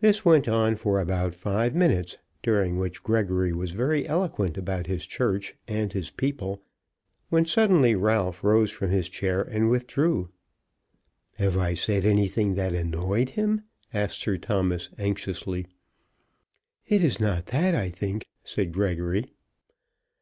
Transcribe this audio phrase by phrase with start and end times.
[0.00, 5.04] This went on for about five minutes, during which Gregory was very eloquent about his
[5.06, 6.64] church and his people,
[7.28, 10.30] when, suddenly, Ralph rose from his chair and withdrew.
[11.34, 15.66] "Have I said anything that annoyed him?" asked Sir Thomas anxiously.
[16.86, 19.34] "It is not that, I think," said Gregory.